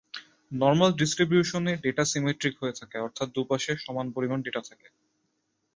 Normal 0.51 0.91
ডিস্ট্রিবিউশনের 0.93 1.77
data 1.83 2.03
symmetric 2.11 2.53
হয়ে 2.61 2.77
থাকে 2.79 2.97
অর্থাৎ 2.99 3.27
দুপাশে 3.35 3.71
সমান 3.85 4.07
পরিমান 4.15 4.39
ডেটা 4.41 4.61
থাকে। 4.69 4.87